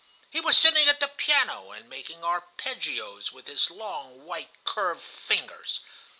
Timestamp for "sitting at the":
0.57-1.07